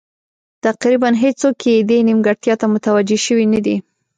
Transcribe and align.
تقریبا 0.65 1.09
هېڅوک 1.23 1.57
یې 1.69 1.75
دې 1.89 1.97
نیمګړتیا 2.07 2.53
ته 2.61 2.65
متوجه 2.73 3.17
شوي 3.25 3.45
نه 3.53 3.59
دي. 3.65 3.75